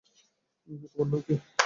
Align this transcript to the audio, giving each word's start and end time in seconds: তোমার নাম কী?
তোমার 0.91 1.07
নাম 1.11 1.21
কী? 1.27 1.35